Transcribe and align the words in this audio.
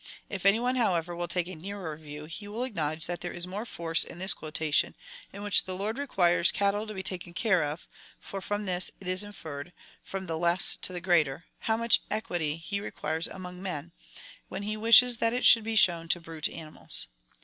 If 0.31 0.47
any 0.47 0.59
one, 0.59 0.77
however, 0.77 1.15
will 1.15 1.27
take 1.27 1.47
a 1.47 1.53
nearer 1.53 1.95
vicAv, 1.95 2.27
he 2.29 2.47
will 2.47 2.63
acknowledge 2.63 3.05
that 3.05 3.21
there 3.21 3.31
is 3.31 3.45
more 3.45 3.67
force 3.67 4.03
in 4.03 4.17
this 4.17 4.33
quotation, 4.33 4.95
in 5.31 5.43
which 5.43 5.65
the 5.65 5.75
Lord 5.75 5.99
requires 5.99 6.51
cattle 6.51 6.87
to 6.87 6.93
be 6.95 7.03
taken 7.03 7.35
care 7.35 7.63
of, 7.63 7.87
for 8.19 8.41
from 8.41 8.65
this 8.65 8.89
it 8.99 9.07
is 9.07 9.23
inferred, 9.23 9.71
from 10.03 10.25
the 10.25 10.39
less 10.39 10.75
to 10.77 10.91
the 10.91 11.01
greater, 11.01 11.45
how 11.59 11.77
much 11.77 12.01
equity 12.09 12.57
he 12.57 12.79
requires 12.81 13.27
among 13.27 13.61
men, 13.61 13.91
when 14.49 14.63
he 14.63 14.75
wishes 14.75 15.17
that 15.17 15.33
it 15.33 15.45
should 15.45 15.63
be 15.63 15.75
shown 15.75 16.07
to 16.07 16.19
brute 16.19 16.49
animals. 16.49 17.05